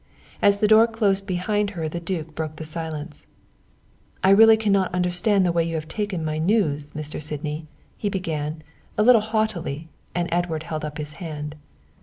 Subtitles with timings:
[0.41, 3.27] As the door closed behind her the duke broke the silence.
[4.23, 7.21] "I really cannot understand the way you have taken my news, Mr.
[7.21, 7.67] Sydney,"
[7.99, 8.63] he began,
[8.97, 11.53] a little haughtily, and Edward held up his hand.